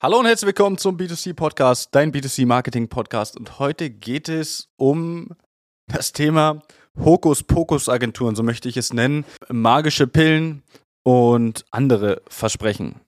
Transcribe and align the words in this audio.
Hallo 0.00 0.20
und 0.20 0.26
herzlich 0.26 0.46
willkommen 0.46 0.78
zum 0.78 0.96
B2C 0.96 1.34
Podcast, 1.34 1.92
dein 1.92 2.12
B2C 2.12 2.46
Marketing 2.46 2.88
Podcast. 2.88 3.36
Und 3.36 3.58
heute 3.58 3.90
geht 3.90 4.28
es 4.28 4.68
um 4.76 5.30
das 5.88 6.12
Thema 6.12 6.62
Hokuspokus-Agenturen, 6.96 8.36
so 8.36 8.44
möchte 8.44 8.68
ich 8.68 8.76
es 8.76 8.92
nennen, 8.92 9.24
magische 9.48 10.06
Pillen 10.06 10.62
und 11.02 11.64
andere 11.72 12.22
Versprechen. 12.28 13.00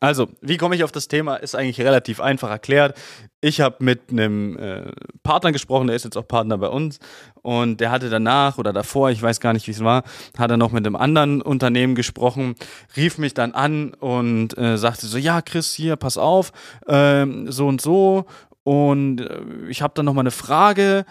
Also, 0.00 0.28
wie 0.40 0.56
komme 0.56 0.74
ich 0.74 0.82
auf 0.82 0.90
das 0.90 1.06
Thema? 1.06 1.36
Ist 1.36 1.54
eigentlich 1.54 1.80
relativ 1.80 2.20
einfach 2.20 2.50
erklärt. 2.50 2.98
Ich 3.40 3.60
habe 3.60 3.76
mit 3.80 4.10
einem 4.10 4.58
äh, 4.58 4.90
Partner 5.22 5.52
gesprochen, 5.52 5.86
der 5.86 5.96
ist 5.96 6.04
jetzt 6.04 6.16
auch 6.16 6.26
Partner 6.26 6.58
bei 6.58 6.68
uns. 6.68 6.98
Und 7.42 7.80
der 7.80 7.90
hatte 7.90 8.10
danach 8.10 8.58
oder 8.58 8.72
davor, 8.72 9.10
ich 9.10 9.22
weiß 9.22 9.38
gar 9.38 9.52
nicht, 9.52 9.66
wie 9.68 9.72
es 9.72 9.84
war, 9.84 10.02
hat 10.36 10.50
er 10.50 10.56
noch 10.56 10.72
mit 10.72 10.84
einem 10.86 10.96
anderen 10.96 11.40
Unternehmen 11.40 11.94
gesprochen, 11.94 12.56
rief 12.96 13.18
mich 13.18 13.34
dann 13.34 13.52
an 13.52 13.94
und 13.94 14.56
äh, 14.58 14.76
sagte 14.76 15.06
so, 15.06 15.18
ja, 15.18 15.40
Chris, 15.40 15.72
hier, 15.72 15.96
pass 15.96 16.18
auf, 16.18 16.52
äh, 16.86 17.26
so 17.46 17.68
und 17.68 17.80
so. 17.80 18.24
Und 18.64 19.20
äh, 19.20 19.40
ich 19.68 19.82
habe 19.82 19.94
dann 19.94 20.06
noch 20.06 20.14
mal 20.14 20.22
eine 20.22 20.30
Frage 20.30 21.04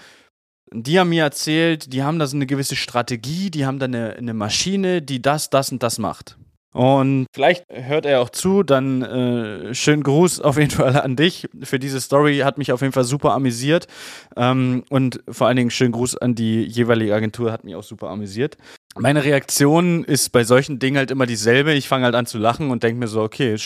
die 0.74 1.00
haben 1.00 1.10
mir 1.10 1.24
erzählt, 1.24 1.92
die 1.92 2.02
haben 2.02 2.18
da 2.18 2.28
so 2.28 2.38
eine 2.38 2.46
gewisse 2.46 2.76
Strategie, 2.78 3.52
die 3.52 3.66
haben 3.66 3.80
da 3.80 3.86
eine, 3.86 4.14
eine 4.14 4.34
Maschine, 4.34 5.02
die 5.02 5.22
das, 5.22 5.50
das 5.50 5.72
und 5.72 5.84
das 5.84 5.98
macht. 6.00 6.38
Und 6.74 7.28
vielleicht 7.34 7.66
hört 7.70 8.06
er 8.06 8.22
auch 8.22 8.30
zu, 8.30 8.64
dann 8.64 9.02
äh, 9.02 9.74
schönen 9.74 10.04
Gruß 10.04 10.40
auf 10.40 10.58
jeden 10.58 10.72
Fall 10.72 11.00
an 11.02 11.18
dich 11.18 11.50
für 11.64 11.80
diese 11.80 12.00
Story, 12.00 12.40
hat 12.40 12.58
mich 12.58 12.72
auf 12.72 12.82
jeden 12.82 12.94
Fall 12.94 13.04
super 13.04 13.34
amüsiert. 13.34 13.88
Ähm, 14.38 14.84
und 14.90 15.22
vor 15.30 15.48
allen 15.48 15.58
Dingen 15.58 15.72
schönen 15.72 15.92
Gruß 15.92 16.18
an 16.18 16.34
die 16.34 16.64
jeweilige 16.64 17.14
Agentur, 17.14 17.52
hat 17.52 17.66
mich 17.66 17.76
auch 17.76 17.84
super 17.84 18.10
amüsiert. 18.10 18.58
Meine 18.96 19.24
Reaktion 19.24 20.04
ist 20.06 20.30
bei 20.30 20.44
solchen 20.44 20.80
Dingen 20.80 20.98
halt 20.98 21.12
immer 21.12 21.26
dieselbe. 21.26 21.74
Ich 21.74 21.88
fange 21.88 22.06
halt 22.06 22.16
an 22.16 22.26
zu 22.26 22.38
lachen 22.38 22.72
und 22.72 22.84
denke 22.84 23.00
mir 23.00 23.08
so, 23.08 23.22
okay, 23.22 23.58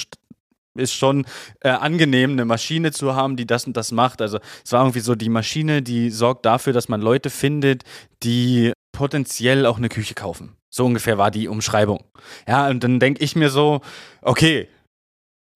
ist 0.77 0.94
schon 0.94 1.26
äh, 1.62 1.70
angenehm, 1.70 2.32
eine 2.32 2.46
Maschine 2.46 2.91
zu 2.91 3.16
haben, 3.16 3.38
die 3.38 3.48
das 3.48 3.66
und 3.66 3.77
das 3.77 3.91
macht. 3.91 4.22
Also 4.22 4.40
es 4.63 4.72
war 4.72 4.82
irgendwie 4.82 4.99
so 4.99 5.16
die 5.16 5.30
Maschine, 5.30 5.82
die 5.82 6.10
sorgt 6.10 6.46
dafür, 6.46 6.74
dass 6.74 6.90
man 6.90 7.02
Leute 7.02 7.30
findet, 7.30 7.84
die 8.24 8.74
potenziell 8.91 9.65
auch 9.65 9.77
eine 9.77 9.90
Küche 9.90 10.15
kaufen. 10.15 10.58
So 10.76 10.85
ungefähr 10.85 11.18
war 11.18 11.31
die 11.31 11.48
Umschreibung. 11.48 12.04
Ja, 12.49 12.68
und 12.68 12.84
dann 12.84 12.99
denke 12.99 13.23
ich 13.23 13.37
mir 13.37 13.49
so, 13.49 13.79
okay, 14.21 14.68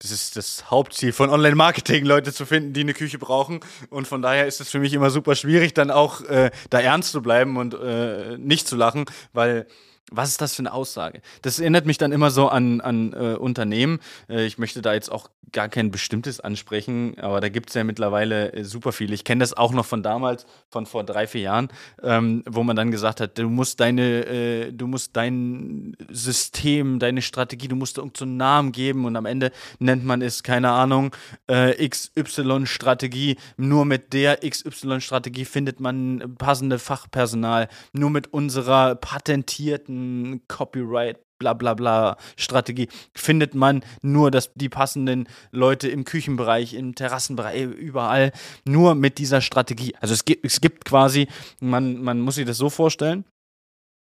das 0.01 0.11
ist 0.11 0.37
das 0.37 0.71
Hauptziel 0.71 1.11
von 1.11 1.29
Online-Marketing, 1.29 2.05
Leute 2.05 2.31
zu 2.31 2.45
finden, 2.45 2.71
die 2.71 2.79
eine 2.79 2.93
Küche 2.93 3.19
brauchen. 3.19 3.59
Und 3.89 4.07
von 4.07 4.21
daher 4.21 4.47
ist 4.47 4.61
es 4.61 4.69
für 4.69 4.79
mich 4.79 4.93
immer 4.93 5.09
super 5.09 5.35
schwierig, 5.35 5.73
dann 5.73 5.91
auch 5.91 6.21
äh, 6.21 6.51
da 6.69 6.79
ernst 6.79 7.11
zu 7.11 7.21
bleiben 7.21 7.57
und 7.57 7.73
äh, 7.73 8.37
nicht 8.37 8.65
zu 8.65 8.77
lachen, 8.77 9.07
weil 9.33 9.67
was 10.11 10.29
ist 10.29 10.41
das 10.41 10.55
für 10.55 10.61
eine 10.61 10.73
Aussage? 10.73 11.21
Das 11.41 11.59
erinnert 11.59 11.85
mich 11.85 11.97
dann 11.97 12.11
immer 12.11 12.31
so 12.31 12.49
an, 12.49 12.81
an 12.81 13.13
äh, 13.13 13.35
Unternehmen. 13.35 13.99
Äh, 14.29 14.45
ich 14.45 14.57
möchte 14.57 14.81
da 14.81 14.93
jetzt 14.93 15.11
auch 15.11 15.29
gar 15.51 15.69
kein 15.69 15.91
bestimmtes 15.91 16.39
ansprechen, 16.39 17.17
aber 17.19 17.41
da 17.41 17.49
gibt 17.49 17.69
es 17.69 17.75
ja 17.75 17.83
mittlerweile 17.83 18.53
äh, 18.53 18.63
super 18.63 18.91
viele. 18.91 19.13
Ich 19.13 19.23
kenne 19.23 19.39
das 19.39 19.55
auch 19.55 19.71
noch 19.71 19.85
von 19.85 20.03
damals, 20.03 20.45
von 20.69 20.85
vor 20.85 21.03
drei, 21.03 21.27
vier 21.27 21.41
Jahren, 21.41 21.69
ähm, 22.03 22.43
wo 22.47 22.63
man 22.63 22.75
dann 22.75 22.91
gesagt 22.91 23.21
hat, 23.21 23.37
du 23.37 23.49
musst 23.49 23.79
deine, 23.79 24.25
äh, 24.25 24.71
du 24.71 24.87
musst 24.87 25.15
dein 25.15 25.95
System, 26.09 26.99
deine 26.99 27.21
Strategie, 27.21 27.67
du 27.67 27.75
musst 27.75 27.97
irgendeinen 27.97 28.19
so 28.19 28.25
Namen 28.25 28.71
geben 28.71 29.05
und 29.05 29.15
am 29.15 29.25
Ende 29.25 29.51
nennt 29.79 30.05
man 30.05 30.21
es, 30.21 30.43
keine 30.43 30.71
Ahnung, 30.71 31.15
äh, 31.47 31.87
XY-Strategie. 31.87 33.37
Nur 33.57 33.85
mit 33.85 34.13
der 34.13 34.37
XY-Strategie 34.47 35.45
findet 35.45 35.79
man 35.79 36.35
passende 36.37 36.79
Fachpersonal. 36.79 37.69
Nur 37.93 38.09
mit 38.09 38.33
unserer 38.33 38.95
patentierten 38.95 39.98
Copyright 40.47 41.17
bla 41.39 41.53
bla 41.53 41.73
bla 41.73 42.17
Strategie 42.37 42.89
findet 43.15 43.55
man 43.55 43.83
nur 44.01 44.29
dass 44.29 44.53
die 44.53 44.69
passenden 44.69 45.27
Leute 45.51 45.87
im 45.87 46.03
Küchenbereich, 46.03 46.73
im 46.73 46.95
Terrassenbereich, 46.95 47.63
überall 47.63 48.31
nur 48.65 48.93
mit 48.93 49.17
dieser 49.17 49.41
Strategie. 49.41 49.95
Also 50.01 50.13
es 50.13 50.25
gibt, 50.25 50.45
es 50.45 50.61
gibt 50.61 50.85
quasi, 50.85 51.27
man, 51.61 52.01
man 52.01 52.19
muss 52.19 52.35
sich 52.35 52.45
das 52.45 52.57
so 52.57 52.69
vorstellen, 52.69 53.25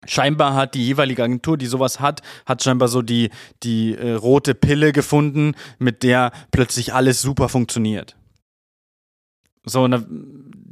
Scheinbar 0.07 0.53
hat 0.53 0.75
die 0.75 0.85
jeweilige 0.85 1.23
Agentur, 1.25 1.57
die 1.57 1.65
sowas 1.65 1.99
hat, 1.99 2.21
hat 2.45 2.63
scheinbar 2.63 2.87
so 2.87 3.01
die, 3.01 3.31
die 3.63 3.95
äh, 3.95 4.13
rote 4.13 4.55
Pille 4.55 4.93
gefunden, 4.93 5.55
mit 5.77 6.03
der 6.03 6.31
plötzlich 6.51 6.93
alles 6.93 7.21
super 7.21 7.49
funktioniert. 7.49 8.15
So, 9.65 9.83
und 9.83 10.05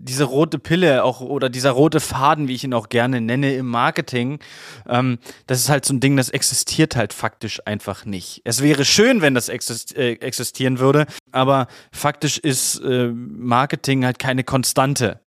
diese 0.08 0.24
rote 0.24 0.60
Pille 0.60 1.04
auch 1.04 1.22
oder 1.22 1.50
dieser 1.50 1.72
rote 1.72 2.00
Faden, 2.00 2.48
wie 2.48 2.56
ich 2.56 2.64
ihn 2.64 2.74
auch 2.74 2.90
gerne 2.90 3.20
nenne 3.22 3.54
im 3.54 3.68
Marketing, 3.68 4.40
ähm, 4.88 5.20
das 5.46 5.60
ist 5.60 5.70
halt 5.70 5.86
so 5.86 5.94
ein 5.94 6.00
Ding, 6.00 6.16
das 6.16 6.30
existiert 6.30 6.96
halt 6.96 7.14
faktisch 7.14 7.62
einfach 7.66 8.06
nicht. 8.06 8.42
Es 8.46 8.62
wäre 8.62 8.86
schön, 8.86 9.22
wenn 9.22 9.34
das 9.34 9.50
äh, 9.50 10.14
existieren 10.14 10.80
würde, 10.80 11.06
aber 11.32 11.68
faktisch 11.92 12.38
ist 12.38 12.80
äh, 12.80 13.10
Marketing 13.10 14.06
halt 14.06 14.20
keine 14.20 14.44
Konstante. 14.44 15.20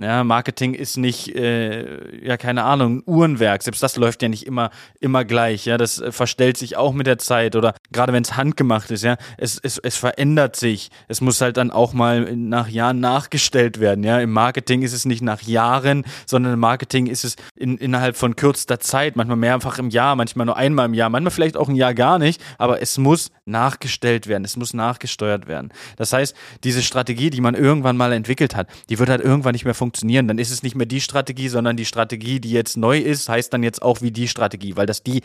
Ja, 0.00 0.22
Marketing 0.22 0.74
ist 0.74 0.96
nicht, 0.96 1.34
äh, 1.34 2.24
ja, 2.24 2.36
keine 2.36 2.62
Ahnung, 2.62 2.98
ein 2.98 3.02
Uhrenwerk. 3.04 3.64
Selbst 3.64 3.82
das 3.82 3.96
läuft 3.96 4.22
ja 4.22 4.28
nicht 4.28 4.46
immer, 4.46 4.70
immer 5.00 5.24
gleich. 5.24 5.66
Ja, 5.66 5.76
das 5.76 5.98
äh, 5.98 6.12
verstellt 6.12 6.56
sich 6.56 6.76
auch 6.76 6.92
mit 6.92 7.08
der 7.08 7.18
Zeit 7.18 7.56
oder 7.56 7.74
gerade 7.90 8.12
wenn 8.12 8.22
es 8.22 8.36
handgemacht 8.36 8.92
ist. 8.92 9.02
Ja, 9.02 9.16
es, 9.38 9.58
es, 9.60 9.78
es 9.78 9.96
verändert 9.96 10.54
sich. 10.54 10.90
Es 11.08 11.20
muss 11.20 11.40
halt 11.40 11.56
dann 11.56 11.72
auch 11.72 11.94
mal 11.94 12.36
nach 12.36 12.68
Jahren 12.68 13.00
nachgestellt 13.00 13.80
werden. 13.80 14.04
Ja, 14.04 14.20
im 14.20 14.30
Marketing 14.30 14.82
ist 14.82 14.92
es 14.92 15.04
nicht 15.04 15.22
nach 15.22 15.42
Jahren, 15.42 16.04
sondern 16.26 16.52
im 16.52 16.60
Marketing 16.60 17.08
ist 17.08 17.24
es 17.24 17.34
in, 17.56 17.76
innerhalb 17.76 18.16
von 18.16 18.36
kürzester 18.36 18.78
Zeit. 18.78 19.16
Manchmal 19.16 19.36
mehrfach 19.36 19.80
im 19.80 19.90
Jahr, 19.90 20.14
manchmal 20.14 20.46
nur 20.46 20.56
einmal 20.56 20.86
im 20.86 20.94
Jahr, 20.94 21.10
manchmal 21.10 21.32
vielleicht 21.32 21.56
auch 21.56 21.68
ein 21.68 21.74
Jahr 21.74 21.94
gar 21.94 22.20
nicht. 22.20 22.40
Aber 22.56 22.80
es 22.80 22.98
muss 22.98 23.32
nachgestellt 23.48 24.26
werden. 24.26 24.44
Es 24.44 24.56
muss 24.56 24.74
nachgesteuert 24.74 25.48
werden. 25.48 25.72
Das 25.96 26.12
heißt, 26.12 26.36
diese 26.64 26.82
Strategie, 26.82 27.30
die 27.30 27.40
man 27.40 27.54
irgendwann 27.54 27.96
mal 27.96 28.12
entwickelt 28.12 28.54
hat, 28.54 28.68
die 28.88 28.98
wird 28.98 29.08
halt 29.08 29.20
irgendwann 29.20 29.52
nicht 29.52 29.64
mehr 29.64 29.74
funktionieren. 29.74 30.28
Dann 30.28 30.38
ist 30.38 30.50
es 30.50 30.62
nicht 30.62 30.76
mehr 30.76 30.86
die 30.86 31.00
Strategie, 31.00 31.48
sondern 31.48 31.76
die 31.76 31.84
Strategie, 31.84 32.40
die 32.40 32.50
jetzt 32.50 32.76
neu 32.76 32.98
ist, 32.98 33.28
heißt 33.28 33.52
dann 33.52 33.62
jetzt 33.62 33.82
auch 33.82 34.02
wie 34.02 34.10
die 34.10 34.28
Strategie, 34.28 34.76
weil 34.76 34.86
das 34.86 35.02
die 35.02 35.22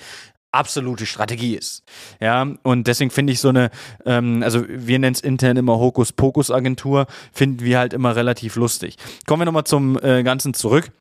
absolute 0.54 1.06
Strategie 1.06 1.56
ist. 1.56 1.84
Ja, 2.20 2.48
und 2.64 2.88
deswegen 2.88 3.12
finde 3.12 3.34
ich 3.34 3.40
so 3.40 3.50
eine, 3.50 3.72
ähm, 4.06 4.42
also 4.44 4.64
wir 4.68 5.00
nennen 5.00 5.16
es 5.16 5.22
intern 5.22 5.58
immer 5.58 5.78
Hokus-Pokus-Agentur, 5.80 7.08
finden 7.32 7.66
wir 7.66 7.80
halt 7.80 7.94
immer 7.94 8.16
relativ 8.16 8.56
lustig. 8.56 8.98
Kommen 9.26 9.42
wir 9.42 9.46
nochmal 9.46 9.66
zum 9.66 10.00
äh, 10.02 10.24
Ganzen 10.24 10.54
zurück. 10.54 10.92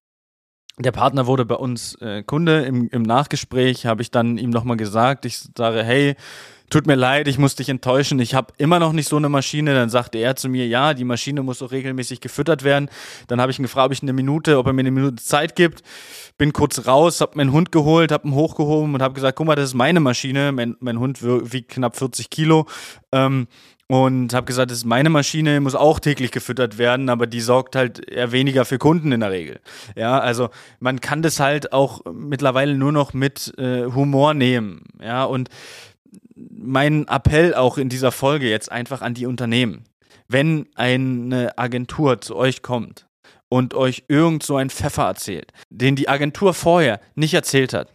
Der 0.79 0.93
Partner 0.93 1.27
wurde 1.27 1.45
bei 1.45 1.55
uns 1.55 1.97
äh, 1.97 2.23
Kunde. 2.23 2.63
Im, 2.63 2.89
Im 2.89 3.03
Nachgespräch 3.03 3.85
habe 3.85 4.01
ich 4.01 4.11
dann 4.11 4.39
ihm 4.39 4.51
nochmal 4.51 4.79
gesagt, 4.79 5.27
ich 5.27 5.39
sage, 5.57 5.85
hey, 5.85 6.17
tut 6.73 6.87
mir 6.87 6.95
leid, 6.95 7.29
ich 7.29 7.39
muss 7.39 7.55
dich 7.55 7.69
enttäuschen, 7.69 8.19
ich 8.19 8.35
habe 8.35 8.55
immer 8.57 8.79
noch 8.79 8.93
nicht 8.93 9.07
so 9.07 9.17
eine 9.17 9.29
Maschine. 9.29 9.75
Dann 9.75 9.91
sagte 9.91 10.19
er 10.19 10.37
zu 10.37 10.49
mir, 10.49 10.67
ja, 10.67 10.95
die 10.95 11.05
Maschine 11.05 11.43
muss 11.43 11.63
auch 11.63 11.71
regelmäßig 11.71 12.21
gefüttert 12.21 12.65
werden. 12.65 12.89
Dann 13.29 13.41
habe 13.41 13.53
ich 13.53 13.59
ihn 13.59 13.63
gefragt, 13.63 13.87
ob 13.87 13.93
ich 13.93 14.03
eine 14.03 14.15
Minute, 14.15 14.59
ob 14.59 14.67
er 14.67 14.73
mir 14.73 14.81
eine 14.81 14.91
Minute 14.91 15.23
Zeit 15.23 15.55
gibt. 15.55 15.83
Bin 16.39 16.53
kurz 16.53 16.87
raus, 16.87 17.21
habe 17.21 17.33
meinen 17.37 17.53
Hund 17.53 17.73
geholt, 17.73 18.11
habe 18.11 18.27
ihn 18.27 18.35
hochgehoben 18.35 18.95
und 18.95 19.03
habe 19.03 19.15
gesagt, 19.15 19.37
guck 19.37 19.47
mal, 19.47 19.55
das 19.55 19.67
ist 19.67 19.75
meine 19.75 20.01
Maschine. 20.01 20.51
Mein, 20.51 20.77
mein 20.81 20.99
Hund 20.99 21.23
wiegt 21.23 21.73
knapp 21.73 21.97
40 21.97 22.31
Kilo. 22.31 22.67
Ähm, 23.13 23.49
und 23.89 24.33
habe 24.33 24.47
gesagt, 24.47 24.71
das 24.71 24.79
ist 24.79 24.85
meine 24.87 25.11
Maschine, 25.11 25.61
muss 25.61 25.75
auch 25.75 26.01
täglich 26.01 26.31
gefüttert 26.31 26.79
werden, 26.79 27.11
aber 27.11 27.27
die 27.27 27.43
sorgt 27.43 27.77
halt 27.77 28.09
eher 28.09 28.33
weniger 28.33 28.65
für 28.65 28.79
Kunden 28.79 29.13
in 29.13 29.21
der 29.21 29.31
Regel. 29.31 29.61
Ja, 29.95 30.19
also 30.19 30.49
man 30.81 31.03
kann 31.03 31.21
das 31.21 31.41
halt 31.41 31.75
auch 31.75 32.01
mittlerweile 32.11 32.75
nur 32.75 32.93
noch 32.93 33.13
mit 33.13 33.53
äh, 33.59 33.85
Humor 33.85 34.33
nehmen. 34.33 34.85
Ja, 35.03 35.25
und 35.25 35.51
mein 36.63 37.07
Appell 37.09 37.55
auch 37.55 37.79
in 37.79 37.89
dieser 37.89 38.13
Folge 38.13 38.49
jetzt 38.49 38.71
einfach 38.71 39.03
an 39.03 39.15
die 39.15 39.27
Unternehmen. 39.27 39.85
Wenn 40.29 40.69
eine 40.75 41.59
Agentur 41.59 42.21
zu 42.21 42.37
euch 42.37 42.63
kommt 42.63 43.07
und 43.49 43.75
euch 43.75 44.05
irgend 44.09 44.43
so 44.43 44.57
ein 44.57 44.71
Pfeffer 44.71 45.05
erzählt, 45.05 45.53
den 45.69 45.97
die 45.97 46.09
Agentur 46.09 46.55
vorher 46.55 47.01
nicht 47.15 47.35
erzählt 47.35 47.75
hat, 47.75 47.89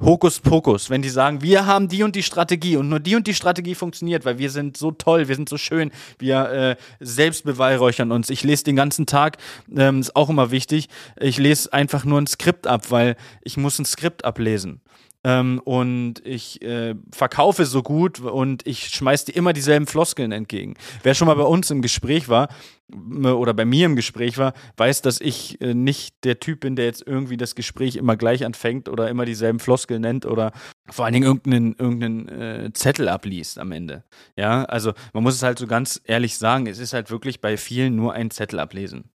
Hokuspokus, 0.00 0.90
wenn 0.90 1.02
die 1.02 1.08
sagen, 1.08 1.42
wir 1.42 1.66
haben 1.66 1.88
die 1.88 2.04
und 2.04 2.14
die 2.14 2.22
Strategie 2.22 2.76
und 2.76 2.88
nur 2.88 3.00
die 3.00 3.16
und 3.16 3.26
die 3.26 3.34
Strategie 3.34 3.74
funktioniert, 3.74 4.24
weil 4.24 4.38
wir 4.38 4.50
sind 4.50 4.76
so 4.76 4.92
toll, 4.92 5.26
wir 5.26 5.34
sind 5.34 5.48
so 5.48 5.56
schön, 5.56 5.90
wir 6.20 6.50
äh, 6.50 6.76
selbst 7.00 7.44
beweihräuchern 7.44 8.12
uns. 8.12 8.30
Ich 8.30 8.44
lese 8.44 8.62
den 8.62 8.76
ganzen 8.76 9.06
Tag, 9.06 9.38
ähm, 9.76 9.98
ist 9.98 10.14
auch 10.14 10.28
immer 10.30 10.52
wichtig, 10.52 10.88
ich 11.18 11.38
lese 11.38 11.72
einfach 11.72 12.04
nur 12.04 12.20
ein 12.20 12.28
Skript 12.28 12.68
ab, 12.68 12.92
weil 12.92 13.16
ich 13.42 13.56
muss 13.56 13.80
ein 13.80 13.84
Skript 13.84 14.24
ablesen 14.24 14.82
ähm, 15.24 15.60
und 15.64 16.24
ich 16.24 16.62
äh, 16.62 16.94
verkaufe 17.12 17.66
so 17.66 17.82
gut 17.82 18.20
und 18.20 18.66
ich 18.66 18.88
schmeiß 18.88 19.24
dir 19.24 19.34
immer 19.34 19.52
dieselben 19.52 19.86
Floskeln 19.86 20.30
entgegen. 20.30 20.74
Wer 21.02 21.14
schon 21.14 21.26
mal 21.26 21.34
bei 21.34 21.42
uns 21.42 21.70
im 21.70 21.82
Gespräch 21.82 22.28
war 22.28 22.48
oder 22.90 23.52
bei 23.52 23.64
mir 23.64 23.86
im 23.86 23.96
Gespräch 23.96 24.38
war, 24.38 24.54
weiß, 24.76 25.02
dass 25.02 25.20
ich 25.20 25.60
äh, 25.60 25.74
nicht 25.74 26.24
der 26.24 26.40
Typ 26.40 26.60
bin, 26.60 26.76
der 26.76 26.86
jetzt 26.86 27.04
irgendwie 27.06 27.36
das 27.36 27.54
Gespräch 27.54 27.96
immer 27.96 28.16
gleich 28.16 28.44
anfängt 28.44 28.88
oder 28.88 29.08
immer 29.08 29.24
dieselben 29.24 29.58
Floskeln 29.58 30.02
nennt 30.02 30.24
oder 30.24 30.52
vor 30.88 31.04
allen 31.04 31.14
Dingen 31.14 31.26
irgendeinen, 31.26 31.74
irgendeinen 31.78 32.28
äh, 32.28 32.72
Zettel 32.72 33.08
abliest 33.08 33.58
am 33.58 33.72
Ende. 33.72 34.04
Ja, 34.36 34.64
also 34.64 34.92
man 35.12 35.22
muss 35.22 35.34
es 35.34 35.42
halt 35.42 35.58
so 35.58 35.66
ganz 35.66 36.00
ehrlich 36.04 36.38
sagen, 36.38 36.66
es 36.66 36.78
ist 36.78 36.92
halt 36.92 37.10
wirklich 37.10 37.40
bei 37.40 37.56
vielen 37.56 37.96
nur 37.96 38.14
ein 38.14 38.30
Zettel 38.30 38.60
ablesen. 38.60 39.10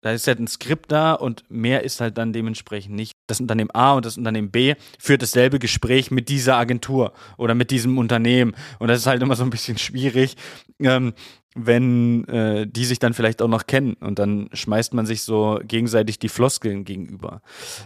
Da 0.00 0.12
ist 0.12 0.28
halt 0.28 0.38
ein 0.38 0.46
Skript 0.46 0.92
da 0.92 1.12
und 1.12 1.44
mehr 1.48 1.82
ist 1.82 2.00
halt 2.00 2.18
dann 2.18 2.32
dementsprechend 2.32 2.94
nicht. 2.94 3.12
Das 3.26 3.40
Unternehmen 3.40 3.70
A 3.72 3.94
und 3.94 4.04
das 4.06 4.16
Unternehmen 4.16 4.50
B 4.50 4.74
führt 4.98 5.22
dasselbe 5.22 5.58
Gespräch 5.58 6.10
mit 6.12 6.28
dieser 6.28 6.56
Agentur 6.56 7.12
oder 7.36 7.54
mit 7.54 7.72
diesem 7.72 7.98
Unternehmen. 7.98 8.54
Und 8.78 8.88
das 8.88 9.00
ist 9.00 9.06
halt 9.06 9.22
immer 9.22 9.34
so 9.34 9.42
ein 9.42 9.50
bisschen 9.50 9.76
schwierig, 9.76 10.36
ähm, 10.78 11.14
wenn 11.56 12.24
äh, 12.28 12.66
die 12.68 12.84
sich 12.84 13.00
dann 13.00 13.12
vielleicht 13.12 13.42
auch 13.42 13.48
noch 13.48 13.66
kennen. 13.66 13.94
Und 13.94 14.20
dann 14.20 14.48
schmeißt 14.52 14.94
man 14.94 15.04
sich 15.04 15.22
so 15.22 15.58
gegenseitig 15.64 16.20
die 16.20 16.28
Floskeln 16.28 16.84
gegenüber. 16.84 17.42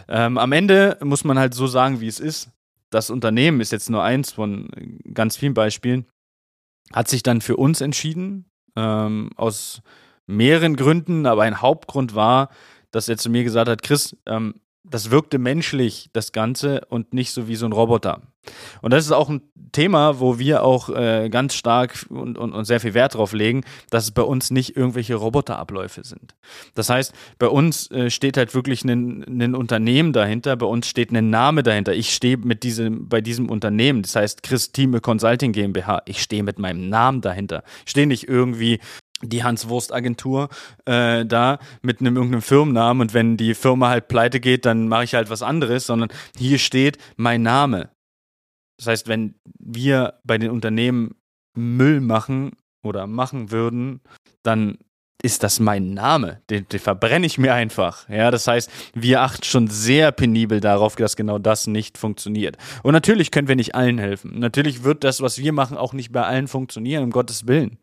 Ähm, 0.07 0.37
am 0.37 0.51
Ende 0.51 0.97
muss 1.01 1.23
man 1.23 1.39
halt 1.39 1.55
so 1.55 1.65
sagen, 1.65 1.99
wie 1.99 2.07
es 2.07 2.19
ist. 2.19 2.49
Das 2.91 3.09
Unternehmen 3.09 3.59
ist 3.59 3.71
jetzt 3.71 3.89
nur 3.89 4.03
eins 4.03 4.31
von 4.31 4.69
ganz 5.15 5.35
vielen 5.35 5.55
Beispielen. 5.55 6.05
Hat 6.91 7.07
sich 7.07 7.23
dann 7.23 7.41
für 7.41 7.57
uns 7.57 7.81
entschieden, 7.81 8.45
ähm, 8.75 9.31
aus 9.35 9.81
mehreren 10.27 10.75
Gründen, 10.75 11.25
aber 11.25 11.43
ein 11.43 11.61
Hauptgrund 11.61 12.15
war, 12.15 12.49
dass 12.91 13.09
er 13.09 13.17
zu 13.17 13.29
mir 13.29 13.43
gesagt 13.43 13.69
hat, 13.69 13.81
Chris, 13.81 14.15
ähm, 14.25 14.55
das 14.83 15.11
wirkte 15.11 15.39
menschlich, 15.39 16.09
das 16.13 16.31
Ganze, 16.31 16.81
und 16.89 17.13
nicht 17.13 17.31
so 17.31 17.47
wie 17.47 17.55
so 17.55 17.65
ein 17.65 17.71
Roboter. 17.71 18.21
Und 18.81 18.91
das 18.91 19.05
ist 19.05 19.13
auch 19.13 19.29
ein 19.29 19.41
Thema, 19.71 20.19
wo 20.19 20.37
wir 20.37 20.63
auch 20.63 20.89
äh, 20.89 21.29
ganz 21.29 21.55
stark 21.55 22.05
und, 22.09 22.37
und, 22.37 22.51
und 22.51 22.65
sehr 22.65 22.81
viel 22.81 22.93
Wert 22.93 23.15
drauf 23.15 23.31
legen, 23.31 23.63
dass 23.89 24.03
es 24.03 24.11
bei 24.11 24.21
uns 24.21 24.51
nicht 24.51 24.75
irgendwelche 24.75 25.15
Roboterabläufe 25.15 26.03
sind. 26.03 26.35
Das 26.75 26.89
heißt, 26.89 27.13
bei 27.39 27.47
uns 27.47 27.89
äh, 27.91 28.09
steht 28.09 28.35
halt 28.35 28.53
wirklich 28.53 28.83
ein, 28.83 29.55
Unternehmen 29.55 30.11
dahinter, 30.11 30.57
bei 30.57 30.65
uns 30.65 30.87
steht 30.87 31.11
ein 31.11 31.29
Name 31.29 31.63
dahinter. 31.63 31.93
Ich 31.93 32.13
stehe 32.13 32.37
mit 32.37 32.63
diesem, 32.63 33.07
bei 33.07 33.21
diesem 33.21 33.49
Unternehmen, 33.49 34.01
das 34.01 34.15
heißt 34.15 34.43
Christime 34.43 34.99
Consulting 34.99 35.53
GmbH, 35.53 36.01
ich 36.05 36.21
stehe 36.21 36.43
mit 36.43 36.59
meinem 36.59 36.89
Namen 36.89 37.21
dahinter. 37.21 37.63
Ich 37.85 37.91
stehe 37.91 38.07
nicht 38.07 38.27
irgendwie 38.27 38.79
die 39.23 39.43
Hans-Wurst-Agentur 39.43 40.49
äh, 40.85 41.25
da 41.25 41.59
mit 41.81 41.99
einem 41.99 42.15
irgendeinem 42.15 42.41
Firmennamen 42.41 43.01
und 43.01 43.13
wenn 43.13 43.37
die 43.37 43.53
Firma 43.53 43.89
halt 43.89 44.07
pleite 44.07 44.39
geht, 44.39 44.65
dann 44.65 44.87
mache 44.87 45.05
ich 45.05 45.15
halt 45.15 45.29
was 45.29 45.41
anderes, 45.41 45.85
sondern 45.85 46.09
hier 46.37 46.59
steht 46.59 46.97
mein 47.15 47.41
Name. 47.41 47.89
Das 48.77 48.87
heißt, 48.87 49.07
wenn 49.07 49.35
wir 49.59 50.19
bei 50.23 50.37
den 50.37 50.51
Unternehmen 50.51 51.15
Müll 51.55 52.01
machen 52.01 52.51
oder 52.83 53.07
machen 53.07 53.51
würden, 53.51 54.01
dann 54.43 54.77
ist 55.23 55.41
das 55.41 55.59
mein 55.59 55.93
Name. 55.93 56.41
Den, 56.49 56.67
den 56.67 56.79
verbrenne 56.79 57.25
ich 57.25 57.37
mir 57.37 57.53
einfach. 57.53 58.07
Ja, 58.09 58.29
das 58.29 58.45
heißt, 58.45 58.69
wir 58.93 59.21
achten 59.21 59.43
schon 59.43 59.67
sehr 59.69 60.11
penibel 60.11 60.59
darauf, 60.59 60.97
dass 60.97 61.15
genau 61.15 61.39
das 61.39 61.65
nicht 61.65 61.97
funktioniert. 61.97 62.57
Und 62.83 62.91
natürlich 62.91 63.31
können 63.31 63.47
wir 63.47 63.55
nicht 63.55 63.73
allen 63.73 63.97
helfen. 63.97 64.37
Natürlich 64.37 64.83
wird 64.83 65.05
das, 65.05 65.21
was 65.21 65.37
wir 65.37 65.53
machen, 65.53 65.77
auch 65.77 65.93
nicht 65.93 66.11
bei 66.11 66.23
allen 66.23 66.49
funktionieren, 66.49 67.05
um 67.05 67.11
Gottes 67.11 67.47
Willen. 67.47 67.79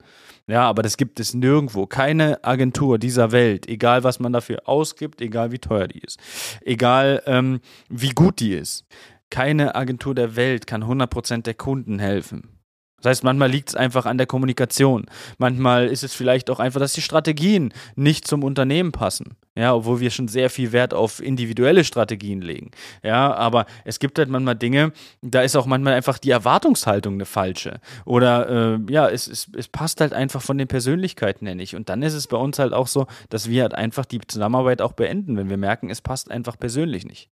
Ja, 0.46 0.68
aber 0.68 0.82
das 0.82 0.98
gibt 0.98 1.18
es 1.18 1.32
nirgendwo. 1.32 1.86
Keine 1.86 2.44
Agentur 2.44 2.98
dieser 2.98 3.32
Welt, 3.32 3.66
egal 3.68 4.04
was 4.04 4.20
man 4.20 4.32
dafür 4.32 4.68
ausgibt, 4.68 5.22
egal 5.22 5.50
wie 5.50 5.58
teuer 5.58 5.88
die 5.88 6.00
ist, 6.00 6.18
egal 6.62 7.22
ähm, 7.26 7.60
wie 7.88 8.10
gut 8.10 8.40
die 8.40 8.52
ist. 8.52 8.84
Keine 9.30 9.76
Agentur 9.76 10.14
der 10.14 10.36
Welt 10.36 10.66
kann 10.66 10.84
100% 10.84 11.42
der 11.42 11.54
Kunden 11.54 12.00
helfen. 12.00 12.59
Das 13.00 13.10
heißt, 13.10 13.24
manchmal 13.24 13.50
liegt 13.50 13.70
es 13.70 13.74
einfach 13.74 14.06
an 14.06 14.18
der 14.18 14.26
Kommunikation. 14.26 15.06
Manchmal 15.38 15.86
ist 15.86 16.04
es 16.04 16.14
vielleicht 16.14 16.50
auch 16.50 16.60
einfach, 16.60 16.80
dass 16.80 16.92
die 16.92 17.02
Strategien 17.02 17.72
nicht 17.96 18.26
zum 18.26 18.44
Unternehmen 18.44 18.92
passen. 18.92 19.36
Ja, 19.56 19.74
obwohl 19.74 20.00
wir 20.00 20.10
schon 20.10 20.28
sehr 20.28 20.48
viel 20.48 20.70
Wert 20.72 20.94
auf 20.94 21.20
individuelle 21.20 21.82
Strategien 21.82 22.40
legen. 22.40 22.70
Ja, 23.02 23.34
aber 23.34 23.66
es 23.84 23.98
gibt 23.98 24.18
halt 24.18 24.28
manchmal 24.28 24.54
Dinge, 24.54 24.92
da 25.22 25.42
ist 25.42 25.56
auch 25.56 25.66
manchmal 25.66 25.94
einfach 25.94 26.18
die 26.18 26.30
Erwartungshaltung 26.30 27.14
eine 27.14 27.24
falsche. 27.24 27.80
Oder 28.04 28.48
äh, 28.48 28.92
ja, 28.92 29.08
es, 29.08 29.26
es, 29.26 29.50
es 29.56 29.66
passt 29.66 30.00
halt 30.00 30.12
einfach 30.12 30.40
von 30.40 30.56
den 30.56 30.68
Persönlichkeiten 30.68 31.46
her 31.46 31.56
nicht. 31.56 31.74
Und 31.74 31.88
dann 31.88 32.02
ist 32.02 32.14
es 32.14 32.28
bei 32.28 32.36
uns 32.36 32.60
halt 32.60 32.72
auch 32.72 32.86
so, 32.86 33.06
dass 33.28 33.48
wir 33.48 33.62
halt 33.62 33.74
einfach 33.74 34.06
die 34.06 34.20
Zusammenarbeit 34.20 34.80
auch 34.80 34.92
beenden, 34.92 35.36
wenn 35.36 35.50
wir 35.50 35.56
merken, 35.56 35.90
es 35.90 36.00
passt 36.00 36.30
einfach 36.30 36.56
persönlich 36.58 37.04
nicht. 37.04 37.28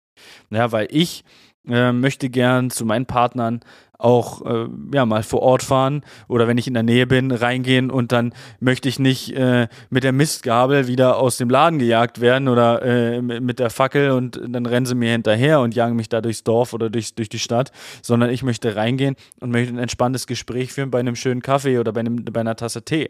Ja, 0.50 0.72
weil 0.72 0.88
ich 0.90 1.22
äh, 1.68 1.92
möchte 1.92 2.30
gern 2.30 2.70
zu 2.70 2.84
meinen 2.84 3.06
Partnern 3.06 3.60
auch 3.98 4.44
äh, 4.44 4.68
ja 4.92 5.06
mal 5.06 5.22
vor 5.22 5.40
Ort 5.42 5.62
fahren 5.62 6.02
oder 6.28 6.48
wenn 6.48 6.58
ich 6.58 6.66
in 6.66 6.74
der 6.74 6.82
Nähe 6.82 7.06
bin 7.06 7.30
reingehen 7.30 7.90
und 7.90 8.12
dann 8.12 8.32
möchte 8.60 8.88
ich 8.88 8.98
nicht 8.98 9.32
äh, 9.32 9.68
mit 9.90 10.04
der 10.04 10.12
Mistgabel 10.12 10.86
wieder 10.86 11.16
aus 11.16 11.36
dem 11.38 11.48
Laden 11.48 11.78
gejagt 11.78 12.20
werden 12.20 12.48
oder 12.48 12.82
äh, 12.82 13.22
mit 13.22 13.58
der 13.58 13.70
Fackel 13.70 14.10
und 14.10 14.40
dann 14.46 14.66
rennen 14.66 14.86
sie 14.86 14.94
mir 14.94 15.12
hinterher 15.12 15.60
und 15.60 15.74
jagen 15.74 15.96
mich 15.96 16.08
da 16.08 16.20
durchs 16.20 16.44
Dorf 16.44 16.72
oder 16.72 16.90
durch, 16.90 17.14
durch 17.14 17.28
die 17.28 17.38
Stadt, 17.38 17.72
sondern 18.02 18.30
ich 18.30 18.42
möchte 18.42 18.76
reingehen 18.76 19.16
und 19.40 19.50
möchte 19.50 19.72
ein 19.72 19.78
entspanntes 19.78 20.26
Gespräch 20.26 20.72
führen 20.72 20.90
bei 20.90 21.00
einem 21.00 21.16
schönen 21.16 21.42
Kaffee 21.42 21.78
oder 21.78 21.92
bei, 21.92 22.00
einem, 22.00 22.24
bei 22.24 22.40
einer 22.40 22.56
Tasse 22.56 22.84
Tee. 22.84 23.08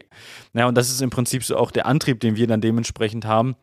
Ja, 0.53 0.67
und 0.67 0.77
das 0.77 0.89
ist 0.89 1.01
im 1.01 1.09
Prinzip 1.09 1.43
so 1.43 1.57
auch 1.57 1.71
der 1.71 1.85
Antrieb, 1.85 2.19
den 2.21 2.35
wir 2.35 2.47
dann 2.47 2.61
dementsprechend 2.61 3.25
haben. 3.25 3.55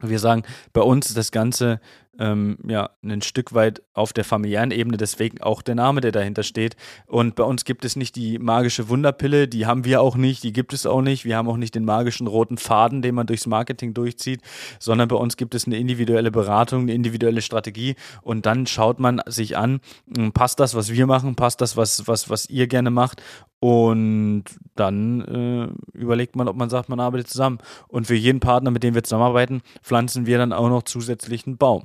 Wir 0.00 0.18
sagen, 0.18 0.42
bei 0.74 0.82
uns 0.82 1.06
ist 1.08 1.16
das 1.16 1.32
Ganze 1.32 1.80
ähm, 2.18 2.58
ja, 2.66 2.90
ein 3.02 3.22
Stück 3.22 3.54
weit 3.54 3.82
auf 3.94 4.12
der 4.12 4.24
familiären 4.24 4.70
Ebene, 4.70 4.96
deswegen 4.96 5.40
auch 5.40 5.62
der 5.62 5.74
Name, 5.74 6.00
der 6.00 6.12
dahinter 6.12 6.42
steht. 6.42 6.76
Und 7.06 7.34
bei 7.34 7.44
uns 7.44 7.64
gibt 7.64 7.84
es 7.84 7.96
nicht 7.96 8.16
die 8.16 8.38
magische 8.38 8.88
Wunderpille, 8.88 9.48
die 9.48 9.66
haben 9.66 9.84
wir 9.84 10.00
auch 10.00 10.16
nicht, 10.16 10.42
die 10.42 10.52
gibt 10.52 10.72
es 10.72 10.86
auch 10.86 11.02
nicht. 11.02 11.24
Wir 11.24 11.36
haben 11.36 11.48
auch 11.48 11.56
nicht 11.56 11.74
den 11.74 11.84
magischen 11.84 12.26
roten 12.26 12.58
Faden, 12.58 13.02
den 13.02 13.14
man 13.14 13.26
durchs 13.26 13.46
Marketing 13.46 13.94
durchzieht, 13.94 14.40
sondern 14.78 15.08
bei 15.08 15.16
uns 15.16 15.36
gibt 15.36 15.54
es 15.54 15.66
eine 15.66 15.76
individuelle 15.76 16.30
Beratung, 16.30 16.82
eine 16.82 16.94
individuelle 16.94 17.42
Strategie 17.42 17.96
und 18.22 18.46
dann 18.46 18.66
schaut 18.66 19.00
man 19.00 19.20
sich 19.26 19.56
an, 19.56 19.80
hm, 20.14 20.32
passt 20.32 20.60
das, 20.60 20.74
was 20.74 20.90
wir 20.90 21.06
machen, 21.06 21.36
passt 21.36 21.60
das, 21.60 21.76
was, 21.76 22.06
was, 22.06 22.30
was 22.30 22.48
ihr 22.48 22.66
gerne 22.66 22.90
macht 22.90 23.22
und 23.58 24.44
dann 24.74 25.22
äh, 25.22 25.98
überlegt 25.98 26.36
man, 26.36 26.48
ob 26.48 26.56
man 26.56 26.70
sagt, 26.70 26.88
man 26.88 27.00
arbeitet 27.00 27.28
zusammen. 27.28 27.58
Und 27.88 28.06
für 28.06 28.14
jeden 28.14 28.40
Partner, 28.40 28.70
mit 28.70 28.82
dem 28.82 28.94
wir 28.94 29.02
zusammenarbeiten, 29.02 29.62
pflanzen 29.82 30.26
wir 30.26 30.38
dann 30.38 30.52
auch 30.52 30.68
noch 30.68 30.82
zusätzlich 30.82 31.46
einen 31.46 31.56
Baum. 31.56 31.84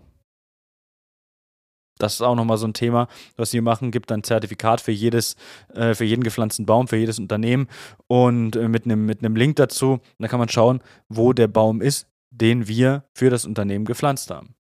Das 2.01 2.15
ist 2.15 2.21
auch 2.21 2.35
nochmal 2.35 2.57
so 2.57 2.67
ein 2.67 2.73
Thema, 2.73 3.07
was 3.37 3.53
wir 3.53 3.61
machen. 3.61 3.91
Gibt 3.91 4.11
ein 4.11 4.23
Zertifikat 4.23 4.81
für 4.81 4.91
jedes, 4.91 5.35
äh, 5.73 5.93
für 5.93 6.05
jeden 6.05 6.23
gepflanzten 6.23 6.65
Baum, 6.65 6.87
für 6.87 6.97
jedes 6.97 7.19
Unternehmen 7.19 7.67
und 8.07 8.55
äh, 8.55 8.67
mit 8.67 8.85
einem 8.85 9.05
mit 9.05 9.21
Link 9.21 9.57
dazu. 9.57 9.99
Da 10.19 10.27
kann 10.27 10.39
man 10.39 10.49
schauen, 10.49 10.81
wo 11.09 11.33
der 11.33 11.47
Baum 11.47 11.81
ist, 11.81 12.07
den 12.29 12.67
wir 12.67 13.05
für 13.13 13.29
das 13.29 13.45
Unternehmen 13.45 13.85
gepflanzt 13.85 14.31
haben. 14.31 14.55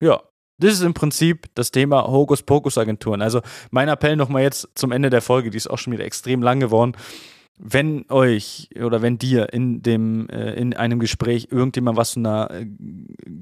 Ja, 0.00 0.22
das 0.58 0.74
ist 0.74 0.82
im 0.82 0.94
Prinzip 0.94 1.48
das 1.54 1.70
Thema 1.72 2.06
Hokus-Pokus-Agenturen. 2.06 3.20
Also 3.20 3.40
mein 3.70 3.88
Appell 3.88 4.16
nochmal 4.16 4.42
jetzt 4.42 4.68
zum 4.74 4.92
Ende 4.92 5.10
der 5.10 5.22
Folge, 5.22 5.50
die 5.50 5.56
ist 5.56 5.68
auch 5.68 5.78
schon 5.78 5.92
wieder 5.92 6.04
extrem 6.04 6.42
lang 6.42 6.60
geworden 6.60 6.96
wenn 7.64 8.04
euch 8.10 8.70
oder 8.82 9.02
wenn 9.02 9.18
dir 9.18 9.52
in 9.52 9.82
dem 9.82 10.28
äh, 10.28 10.54
in 10.54 10.74
einem 10.74 10.98
Gespräch 10.98 11.48
irgendjemand 11.52 11.96
was 11.96 12.14
von 12.14 12.26
einer 12.26 12.50
äh, 12.50 12.66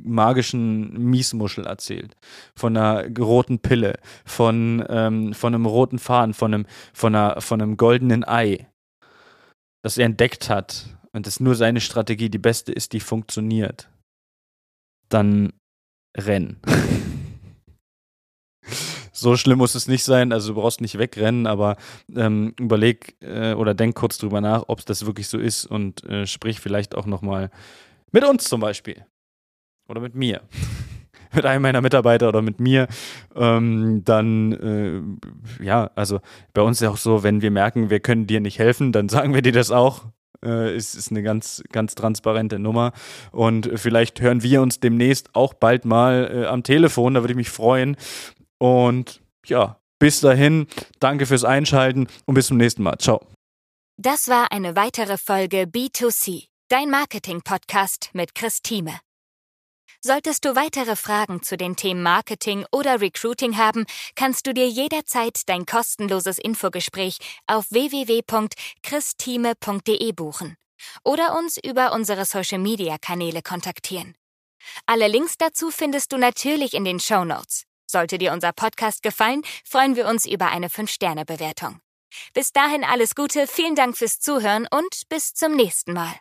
magischen 0.04 0.92
Miesmuschel 1.10 1.64
erzählt, 1.64 2.14
von 2.54 2.76
einer 2.76 3.08
roten 3.18 3.60
Pille, 3.60 3.98
von 4.26 4.84
ähm, 4.90 5.32
von 5.32 5.54
einem 5.54 5.64
roten 5.64 5.98
Faden, 5.98 6.34
von 6.34 6.52
einem 6.52 6.66
von 6.92 7.14
einer 7.14 7.40
von 7.40 7.62
einem 7.62 7.78
goldenen 7.78 8.22
Ei, 8.28 8.68
das 9.82 9.96
er 9.96 10.04
entdeckt 10.04 10.50
hat 10.50 10.98
und 11.12 11.26
das 11.26 11.40
nur 11.40 11.54
seine 11.54 11.80
Strategie 11.80 12.28
die 12.28 12.38
beste 12.38 12.72
ist, 12.72 12.92
die 12.92 13.00
funktioniert, 13.00 13.88
dann 15.08 15.54
renn. 16.14 16.60
so 19.20 19.36
schlimm 19.36 19.58
muss 19.58 19.74
es 19.74 19.86
nicht 19.86 20.04
sein. 20.04 20.32
Also 20.32 20.54
du 20.54 20.60
brauchst 20.60 20.80
nicht 20.80 20.98
wegrennen, 20.98 21.46
aber 21.46 21.76
ähm, 22.14 22.54
überleg 22.58 23.16
äh, 23.20 23.54
oder 23.54 23.74
denk 23.74 23.94
kurz 23.94 24.18
drüber 24.18 24.40
nach, 24.40 24.64
ob 24.68 24.84
das 24.86 25.06
wirklich 25.06 25.28
so 25.28 25.38
ist 25.38 25.66
und 25.66 26.04
äh, 26.04 26.26
sprich 26.26 26.60
vielleicht 26.60 26.94
auch 26.94 27.06
nochmal 27.06 27.50
mit 28.12 28.24
uns 28.24 28.44
zum 28.44 28.60
Beispiel. 28.60 29.04
Oder 29.88 30.00
mit 30.00 30.14
mir. 30.14 30.42
mit 31.34 31.46
einem 31.46 31.62
meiner 31.62 31.80
Mitarbeiter 31.80 32.28
oder 32.28 32.42
mit 32.42 32.60
mir, 32.60 32.88
ähm, 33.36 34.02
dann, 34.04 34.52
äh, 35.60 35.64
ja, 35.64 35.90
also 35.94 36.20
bei 36.54 36.62
uns 36.62 36.78
ist 36.78 36.82
ja 36.82 36.90
auch 36.90 36.96
so, 36.96 37.22
wenn 37.22 37.40
wir 37.42 37.50
merken, 37.50 37.90
wir 37.90 38.00
können 38.00 38.26
dir 38.26 38.40
nicht 38.40 38.58
helfen, 38.58 38.92
dann 38.92 39.08
sagen 39.08 39.34
wir 39.34 39.42
dir 39.42 39.52
das 39.52 39.70
auch. 39.70 40.06
Äh, 40.42 40.74
ist, 40.74 40.94
ist 40.94 41.10
eine 41.10 41.22
ganz, 41.22 41.62
ganz 41.70 41.94
transparente 41.94 42.58
Nummer. 42.58 42.92
Und 43.30 43.70
vielleicht 43.74 44.22
hören 44.22 44.42
wir 44.42 44.62
uns 44.62 44.80
demnächst 44.80 45.34
auch 45.34 45.52
bald 45.52 45.84
mal 45.84 46.30
äh, 46.32 46.46
am 46.46 46.62
Telefon, 46.62 47.14
da 47.14 47.20
würde 47.20 47.32
ich 47.32 47.36
mich 47.36 47.50
freuen. 47.50 47.96
Und 48.60 49.22
ja, 49.46 49.80
bis 49.98 50.20
dahin, 50.20 50.68
danke 51.00 51.26
fürs 51.26 51.44
Einschalten 51.44 52.06
und 52.26 52.34
bis 52.34 52.48
zum 52.48 52.58
nächsten 52.58 52.82
Mal. 52.82 52.98
Ciao. 52.98 53.26
Das 53.96 54.28
war 54.28 54.52
eine 54.52 54.76
weitere 54.76 55.16
Folge 55.18 55.64
B2C, 55.64 56.48
dein 56.68 56.90
Marketing-Podcast 56.90 58.10
mit 58.12 58.34
Chris 58.34 58.60
Thieme. 58.62 59.00
Solltest 60.02 60.46
du 60.46 60.56
weitere 60.56 60.96
Fragen 60.96 61.42
zu 61.42 61.58
den 61.58 61.76
Themen 61.76 62.02
Marketing 62.02 62.64
oder 62.72 63.02
Recruiting 63.02 63.58
haben, 63.58 63.84
kannst 64.14 64.46
du 64.46 64.54
dir 64.54 64.66
jederzeit 64.66 65.42
dein 65.46 65.66
kostenloses 65.66 66.38
Infogespräch 66.38 67.18
auf 67.46 67.70
www.christhieme.de 67.70 70.12
buchen 70.12 70.56
oder 71.04 71.38
uns 71.38 71.58
über 71.62 71.92
unsere 71.92 72.24
Social-Media-Kanäle 72.24 73.42
kontaktieren. 73.42 74.14
Alle 74.86 75.08
Links 75.08 75.36
dazu 75.36 75.70
findest 75.70 76.12
du 76.12 76.16
natürlich 76.16 76.72
in 76.72 76.86
den 76.86 77.00
Show 77.00 77.26
Notes. 77.26 77.66
Sollte 77.90 78.18
dir 78.18 78.32
unser 78.32 78.52
Podcast 78.52 79.02
gefallen, 79.02 79.42
freuen 79.64 79.96
wir 79.96 80.06
uns 80.06 80.26
über 80.26 80.50
eine 80.50 80.68
5-Sterne-Bewertung. 80.68 81.80
Bis 82.34 82.52
dahin 82.52 82.84
alles 82.84 83.14
Gute, 83.14 83.46
vielen 83.46 83.74
Dank 83.74 83.96
fürs 83.96 84.20
Zuhören 84.20 84.66
und 84.70 85.08
bis 85.08 85.32
zum 85.34 85.56
nächsten 85.56 85.92
Mal. 85.92 86.12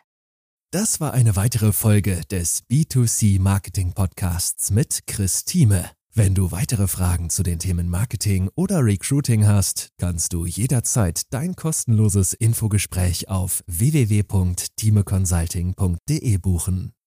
Das 0.72 1.00
war 1.00 1.12
eine 1.12 1.34
weitere 1.34 1.72
Folge 1.72 2.20
des 2.30 2.62
B2C 2.68 3.40
Marketing 3.40 3.92
Podcasts 3.92 4.70
mit 4.70 5.06
Chris 5.06 5.44
Thieme. 5.44 5.90
Wenn 6.12 6.34
du 6.34 6.50
weitere 6.50 6.88
Fragen 6.88 7.30
zu 7.30 7.44
den 7.44 7.60
Themen 7.60 7.88
Marketing 7.88 8.50
oder 8.56 8.84
Recruiting 8.84 9.46
hast, 9.46 9.90
kannst 9.98 10.32
du 10.32 10.46
jederzeit 10.46 11.32
dein 11.32 11.54
kostenloses 11.54 12.34
Infogespräch 12.34 13.28
auf 13.28 13.62
www.timeconsulting.de 13.66 16.38
buchen. 16.38 16.92